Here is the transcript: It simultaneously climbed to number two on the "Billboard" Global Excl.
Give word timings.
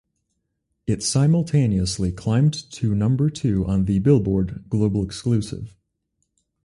It 0.87 1.03
simultaneously 1.03 2.11
climbed 2.11 2.55
to 2.71 2.95
number 2.95 3.29
two 3.29 3.67
on 3.67 3.85
the 3.85 3.99
"Billboard" 3.99 4.67
Global 4.67 5.05
Excl. 5.05 5.69